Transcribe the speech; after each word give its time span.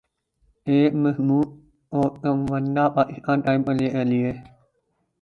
ایک 0.69 0.91
مضبوط 1.03 1.49
و 1.97 1.99
توانا 2.21 2.85
پاکستان 2.97 3.37
قائم 3.45 3.61
کرنے 3.65 3.87
کے 3.93 4.03
لئیے۔ 4.09 4.31